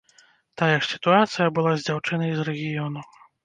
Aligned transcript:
Тая 0.61 0.69
ж 0.71 0.81
сітуацыя 0.93 1.47
была 1.59 1.77
з 1.77 1.87
дзяўчынай 1.87 2.35
з 2.39 2.51
рэгіёну. 2.51 3.09